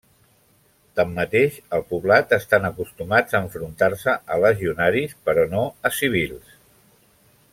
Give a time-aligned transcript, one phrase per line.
[0.99, 6.59] Tanmateix, al poblat estan acostumats a enfrontar-se a legionaris, però no a civils.